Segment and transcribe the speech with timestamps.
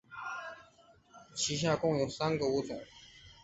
[1.35, 2.81] 其下共有三个物种。